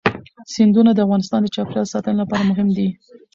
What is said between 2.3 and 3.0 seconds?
مهم دي.